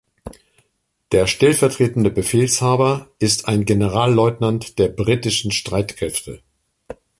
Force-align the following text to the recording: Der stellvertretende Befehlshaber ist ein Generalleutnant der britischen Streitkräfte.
Der 1.11 1.27
stellvertretende 1.27 2.09
Befehlshaber 2.09 3.09
ist 3.19 3.47
ein 3.47 3.65
Generalleutnant 3.65 4.79
der 4.79 4.87
britischen 4.87 5.51
Streitkräfte. 5.51 6.41